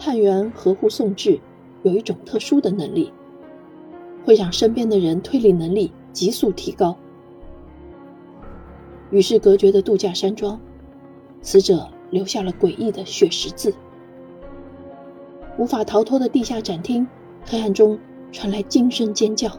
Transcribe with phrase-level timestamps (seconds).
[0.00, 1.38] 探员合户宋志
[1.82, 3.12] 有一种特殊的能力，
[4.24, 6.96] 会让身边的人推理能力急速提高。
[9.10, 10.58] 与世隔绝的度假山庄，
[11.42, 13.74] 死者留下了诡异的血十字。
[15.58, 17.06] 无法逃脱的地下展厅，
[17.44, 17.98] 黑暗中
[18.32, 19.50] 传来惊声尖叫。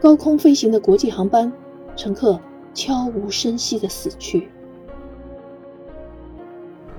[0.00, 1.52] 高空飞行的国际航班，
[1.96, 2.38] 乘客
[2.72, 4.48] 悄无声息的死去。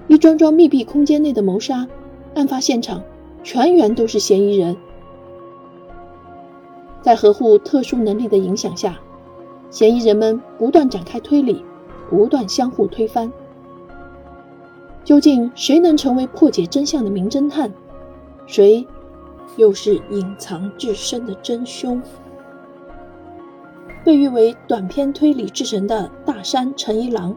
[0.08, 1.86] 一桩桩密闭空间内的谋杀，
[2.34, 3.04] 案发现场
[3.44, 4.76] 全员都是嫌疑人。
[7.02, 8.98] 在合户特殊能力的影响下，
[9.70, 11.64] 嫌疑人们不断展开推理，
[12.10, 13.32] 不断相互推翻。
[15.04, 17.72] 究竟谁能成为破解真相的名侦探？
[18.46, 18.86] 谁
[19.58, 22.02] 又是隐藏至深的真凶？
[24.06, 27.36] 被誉为短篇推理之神的大山诚一郎，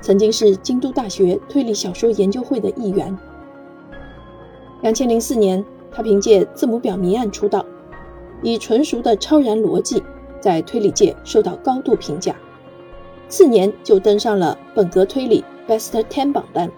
[0.00, 3.16] 曾经是京都大学推理小说研究会的一员。
[4.80, 7.64] 两千零四年，他凭借《字母表谜案》出道，
[8.42, 10.02] 以纯熟的超然逻辑，
[10.40, 12.34] 在推理界受到高度评价。
[13.28, 16.70] 次年就登上了本格推理 Best Ten 榜单。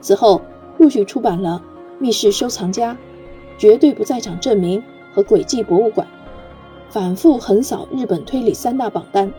[0.00, 0.42] 此后，
[0.76, 1.62] 陆续出版了
[2.02, 2.92] 《密室收藏家》
[3.58, 4.80] 《绝对不在场证明》
[5.14, 6.06] 和《诡计博物馆》，
[6.92, 9.32] 反复横扫日本推理三大榜单，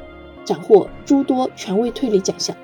[0.45, 2.55] 斩获诸多权威推理奖项。《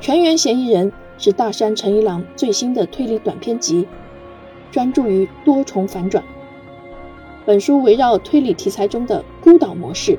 [0.00, 3.86] 全员嫌疑人》是大山诚一郎最新的推理短篇集，
[4.70, 6.24] 专注于多重反转。
[7.44, 10.18] 本书围绕推理题材中的孤岛模式，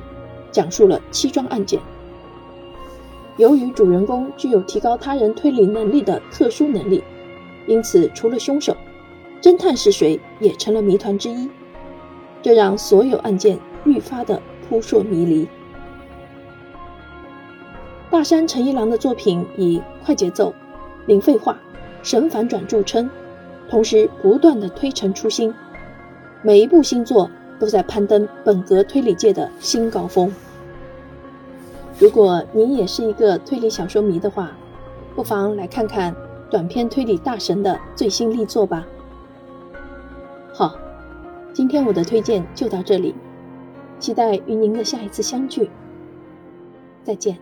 [0.52, 1.80] 讲述了七桩案件。
[3.38, 7.02] 由于主人公具有提高他人推理能力的特殊能力，
[7.66, 8.76] 因此除了凶手，
[9.40, 11.48] 侦探是谁也成了谜团之一，
[12.40, 15.48] 这让所有案件愈发的扑朔迷离。
[18.12, 20.54] 大山诚一郎的作品以快节奏、
[21.06, 21.58] 零废话、
[22.02, 23.08] 神反转著称，
[23.70, 25.52] 同时不断的推陈出新，
[26.42, 30.30] 每一部新作都在攀登本格推理界的新高峰。
[31.98, 34.52] 如果您也是一个推理小说迷的话，
[35.16, 36.14] 不妨来看看
[36.50, 38.86] 短篇推理大神的最新力作吧。
[40.52, 40.76] 好，
[41.54, 43.14] 今天我的推荐就到这里，
[43.98, 45.70] 期待与您的下一次相聚。
[47.02, 47.38] 再见。